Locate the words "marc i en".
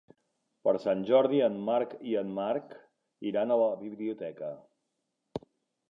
1.67-2.33